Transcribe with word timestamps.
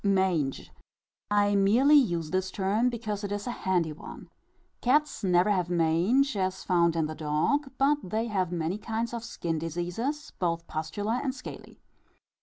Mange. 0.03 0.71
I 1.29 1.53
merely 1.53 1.93
use 1.93 2.31
this 2.31 2.49
term 2.49 2.89
because 2.89 3.23
it 3.23 3.31
is 3.31 3.45
a 3.45 3.51
handy 3.51 3.93
one. 3.93 4.29
Cats 4.81 5.23
never 5.23 5.51
have 5.51 5.69
mange 5.69 6.35
as 6.35 6.63
found 6.63 6.95
in 6.95 7.05
the 7.05 7.13
dog; 7.13 7.69
but 7.77 7.99
they 8.03 8.25
have 8.25 8.51
many 8.51 8.79
kinds 8.79 9.13
of 9.13 9.23
skin 9.23 9.59
diseases, 9.59 10.33
both 10.39 10.65
pustular 10.65 11.21
and 11.23 11.35
scaly. 11.35 11.81